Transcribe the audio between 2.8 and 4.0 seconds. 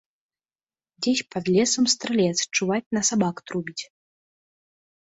на сабак трубіць.